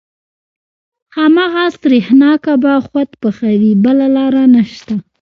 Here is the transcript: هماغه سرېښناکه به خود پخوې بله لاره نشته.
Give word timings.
هماغه 1.15 1.63
سرېښناکه 1.79 2.53
به 2.63 2.73
خود 2.87 3.09
پخوې 3.21 3.71
بله 3.85 4.07
لاره 4.15 4.43
نشته. 4.55 4.93